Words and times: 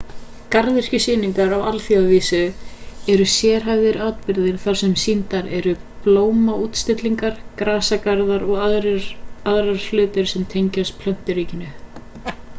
garðyrkjusýningar 0.53 1.51
á 1.57 1.65
alþjóðavísu 1.71 2.37
eru 3.15 3.25
sérhæfðir 3.33 3.99
atburðir 4.05 4.57
þar 4.63 4.79
sem 4.79 4.95
sýndar 5.03 5.51
eru 5.59 5.73
blómaútstillingar 6.07 7.37
grasagarðar 7.61 8.47
og 8.47 8.57
aðrir 8.69 9.85
hlutir 9.91 10.33
sem 10.33 10.49
tengjast 10.55 10.99
plönturíkinu 11.05 11.71